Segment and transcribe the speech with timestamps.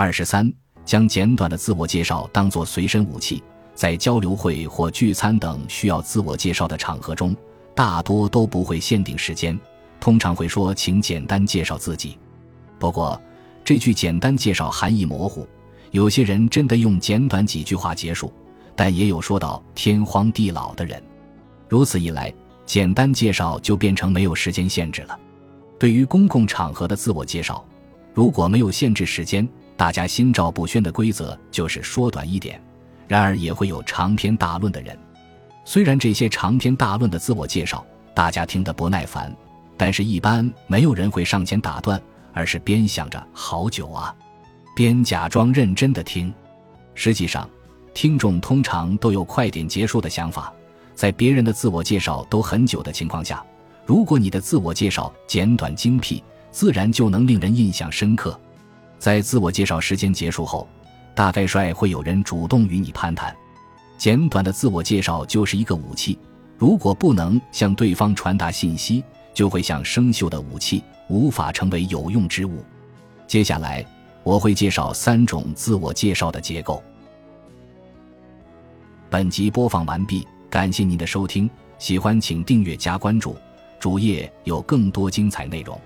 [0.00, 0.50] 二十三，
[0.82, 3.42] 将简短的自我介绍当作随身武器，
[3.74, 7.36] 在交流会或聚餐等需要自我介绍的场合中，
[7.74, 9.60] 大多都不会限定时间，
[10.00, 12.16] 通常会说“请简单介绍自己”。
[12.80, 13.20] 不过，
[13.62, 15.46] 这句简单介绍含义模糊，
[15.90, 18.32] 有些人真的用简短几句话结束，
[18.74, 20.98] 但也有说到天荒地老的人。
[21.68, 22.32] 如此一来，
[22.64, 25.20] 简单介绍就变成没有时间限制了。
[25.78, 27.62] 对于公共场合的自我介绍，
[28.14, 29.46] 如果没有限制时间，
[29.80, 32.60] 大家心照不宣的规则就是说短一点。
[33.08, 34.94] 然而也会有长篇大论的人，
[35.64, 37.82] 虽然这些长篇大论的自我介绍
[38.14, 39.34] 大家听得不耐烦，
[39.78, 41.98] 但是一般没有人会上前打断，
[42.34, 44.14] 而是边想着好久啊，
[44.76, 46.30] 边假装认真的听。
[46.94, 47.48] 实际上，
[47.94, 50.52] 听众通常都有快点结束的想法，
[50.94, 53.42] 在别人的自我介绍都很久的情况下。
[53.86, 58.38] 如果你的自我介绍简短精辟，自然就能令人印象深刻。
[59.00, 60.68] 在自我介绍时间结束后，
[61.14, 63.34] 大概率会有人主动与你攀谈。
[63.96, 66.18] 简短的自我介绍就是一个武器，
[66.58, 72.62] 如果不能向对方传达信息，就会像生锈的武器，无法成为有用之物。
[73.26, 73.84] 接下来
[74.22, 76.82] 我会介绍三种自我介绍的结构。
[79.08, 83.34] 本集播放完毕，感谢您的收听，喜欢请订阅加关注。
[83.78, 85.80] 主页有更多精彩内容。